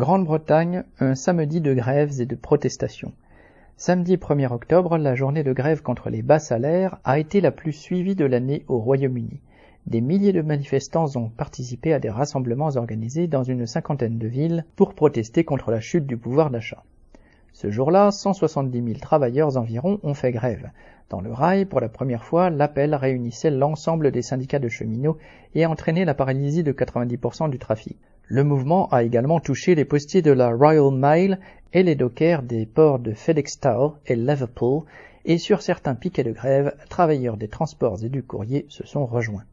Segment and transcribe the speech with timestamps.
[0.00, 3.12] Grande-Bretagne, un samedi de grèves et de protestations.
[3.76, 7.72] Samedi 1er octobre, la journée de grève contre les bas salaires a été la plus
[7.72, 9.42] suivie de l'année au Royaume-Uni.
[9.86, 14.64] Des milliers de manifestants ont participé à des rassemblements organisés dans une cinquantaine de villes
[14.74, 16.82] pour protester contre la chute du pouvoir d'achat.
[17.52, 20.70] Ce jour-là, 170 000 travailleurs environ ont fait grève.
[21.10, 25.18] Dans le rail, pour la première fois, l'appel réunissait l'ensemble des syndicats de cheminots
[25.54, 27.96] et a entraîné la paralysie de 90% du trafic.
[28.26, 31.40] Le mouvement a également touché les postiers de la Royal Mail
[31.72, 34.82] et les dockers des ports de Felixstowe et Liverpool,
[35.24, 39.44] et sur certains piquets de grève, travailleurs des transports et du courrier se sont rejoints.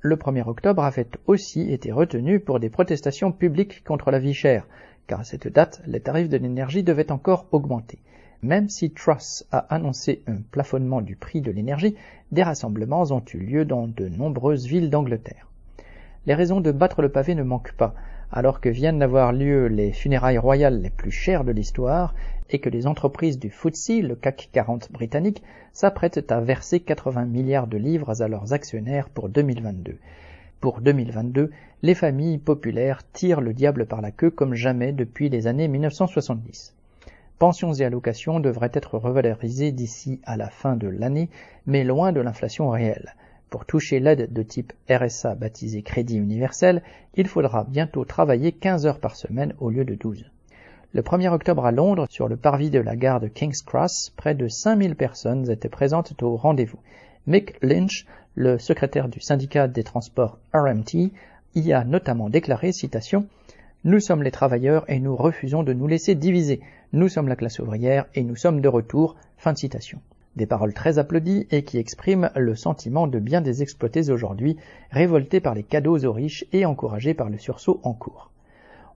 [0.00, 4.68] Le 1er octobre avait aussi été retenu pour des protestations publiques contre la vie chère,
[5.06, 7.98] car à cette date, les tarifs de l'énergie devaient encore augmenter.
[8.42, 11.96] Même si Truss a annoncé un plafonnement du prix de l'énergie,
[12.32, 15.48] des rassemblements ont eu lieu dans de nombreuses villes d'Angleterre
[16.26, 17.94] les raisons de battre le pavé ne manquent pas,
[18.32, 22.14] alors que viennent d'avoir lieu les funérailles royales les plus chères de l'histoire
[22.50, 27.66] et que les entreprises du FTSE, le CAC 40 britannique, s'apprêtent à verser 80 milliards
[27.66, 29.98] de livres à leurs actionnaires pour 2022.
[30.64, 31.50] Pour 2022,
[31.82, 36.74] les familles populaires tirent le diable par la queue comme jamais depuis les années 1970.
[37.38, 41.28] Pensions et allocations devraient être revalorisées d'ici à la fin de l'année,
[41.66, 43.14] mais loin de l'inflation réelle.
[43.50, 46.82] Pour toucher l'aide de type RSA baptisée Crédit universel,
[47.14, 50.30] il faudra bientôt travailler 15 heures par semaine au lieu de 12.
[50.94, 54.34] Le 1er octobre à Londres, sur le parvis de la gare de King's Cross, près
[54.34, 56.78] de 5000 personnes étaient présentes au rendez-vous.
[57.26, 61.10] Mick Lynch, le secrétaire du syndicat des transports RMT,
[61.54, 63.26] y a notamment déclaré, citation,
[63.82, 66.60] Nous sommes les travailleurs et nous refusons de nous laisser diviser.
[66.92, 69.16] Nous sommes la classe ouvrière et nous sommes de retour.
[69.38, 70.00] Fin de citation.
[70.36, 74.58] Des paroles très applaudies et qui expriment le sentiment de bien des exploités aujourd'hui,
[74.90, 78.33] révoltés par les cadeaux aux riches et encouragés par le sursaut en cours.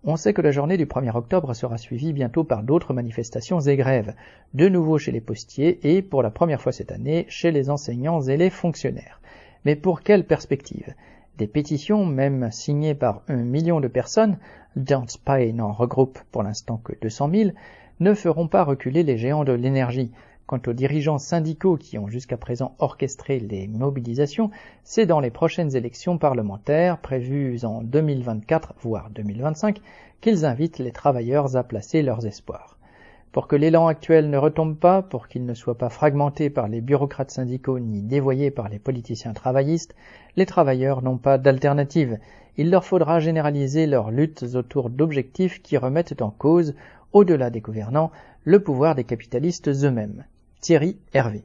[0.04, 3.76] On sait que la journée du 1er octobre sera suivie bientôt par d'autres manifestations et
[3.76, 4.14] grèves,
[4.54, 8.20] de nouveau chez les postiers et, pour la première fois cette année, chez les enseignants
[8.20, 9.20] et les fonctionnaires.
[9.64, 10.94] Mais pour quelle perspective?
[11.36, 14.38] Des pétitions, même signées par un million de personnes,
[14.76, 17.50] Don't Pay n'en regroupe pour l'instant que 200 000,
[17.98, 20.12] ne feront pas reculer les géants de l'énergie,
[20.48, 24.50] Quant aux dirigeants syndicaux qui ont jusqu'à présent orchestré les mobilisations,
[24.82, 29.82] c'est dans les prochaines élections parlementaires prévues en 2024 voire 2025
[30.22, 32.78] qu'ils invitent les travailleurs à placer leurs espoirs.
[33.30, 36.80] Pour que l'élan actuel ne retombe pas, pour qu'il ne soit pas fragmenté par les
[36.80, 39.94] bureaucrates syndicaux ni dévoyé par les politiciens travaillistes,
[40.36, 42.16] les travailleurs n'ont pas d'alternative.
[42.56, 46.74] Il leur faudra généraliser leurs luttes autour d'objectifs qui remettent en cause,
[47.12, 48.12] au-delà des gouvernants,
[48.44, 50.24] le pouvoir des capitalistes eux-mêmes.
[50.60, 51.42] Thierry Hervé